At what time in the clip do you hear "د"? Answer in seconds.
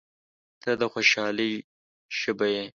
0.79-0.81